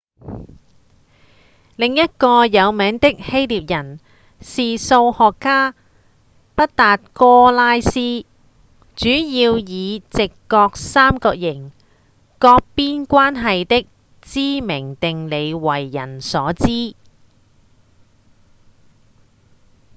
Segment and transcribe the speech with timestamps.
[1.75, 3.99] 另一個有名的希臘人
[4.39, 5.75] 是數學家
[6.55, 8.25] 畢達哥拉斯
[8.95, 11.71] 主要以直角三角形
[12.39, 13.87] 各邊關係的
[14.23, 16.95] 知名定理為人所知